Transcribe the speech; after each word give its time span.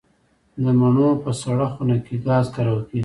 د 0.63 0.65
مڼو 0.79 1.09
په 1.23 1.31
سړه 1.41 1.65
خونه 1.73 1.97
کې 2.05 2.15
ګاز 2.27 2.45
کارول 2.55 2.81
کیږي؟ 2.89 2.99